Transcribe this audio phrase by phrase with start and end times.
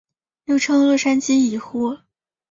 [0.45, 2.01] 又称洛杉矶疑惑。